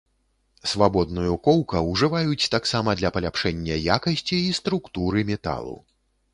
Свабодную 0.69 1.33
коўка 1.47 1.83
ўжываюць 1.89 2.49
таксама 2.57 2.97
для 3.03 3.13
паляпшэння 3.19 3.79
якасці 3.99 4.43
і 4.49 4.59
структуры 4.63 5.19
металу. 5.33 5.81